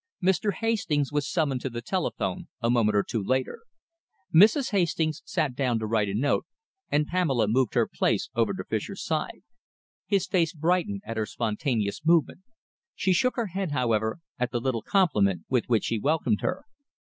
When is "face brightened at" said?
10.25-11.17